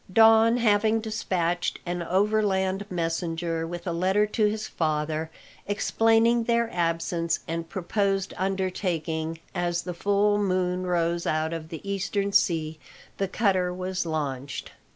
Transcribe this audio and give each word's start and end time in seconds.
Don 0.11 0.57
having 0.57 0.99
despatched 0.99 1.77
an 1.85 2.01
overland 2.01 2.87
messenger 2.89 3.67
with 3.67 3.85
a 3.85 3.91
letter 3.91 4.25
to 4.25 4.45
his 4.47 4.67
father, 4.67 5.29
explaining 5.67 6.45
their 6.45 6.71
absence 6.73 7.41
and 7.47 7.69
proposed 7.69 8.33
undertaking, 8.35 9.37
as 9.53 9.83
the 9.83 9.93
full 9.93 10.39
moon 10.39 10.87
rose 10.87 11.27
out 11.27 11.53
of 11.53 11.69
the 11.69 11.87
eastern 11.87 12.31
sea 12.33 12.79
the 13.17 13.27
cutter 13.27 13.71
was 13.71 14.03
launched. 14.03 14.71